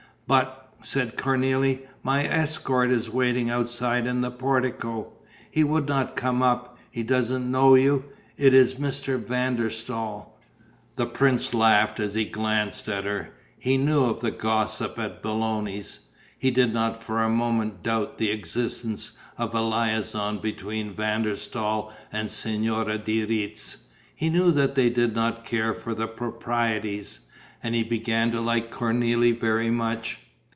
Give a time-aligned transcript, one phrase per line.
[0.27, 5.11] "But," said Cornélie, "my escort is waiting outside in the portico.
[5.49, 8.05] He would not come up: he doesn't know you.
[8.37, 9.17] It is Mr.
[9.19, 10.33] van der Staal."
[10.95, 13.31] The prince laughed as he glanced at her.
[13.59, 15.99] He knew of the gossip at Belloni's.
[16.39, 21.35] He did not for a moment doubt the existence of a liaison between Van der
[21.35, 23.89] Staal and Signora de Retz.
[24.15, 27.19] He knew that they did not care for the proprieties.
[27.63, 30.17] And he began to like Cornélie very much.